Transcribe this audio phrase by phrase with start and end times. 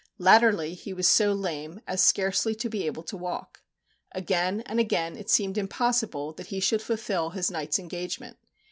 [0.17, 3.61] Latterly he was so lame, as scarcely to be able to walk.
[4.13, 8.39] Again and again it seemed impossible that he should fulfil his night's engagement.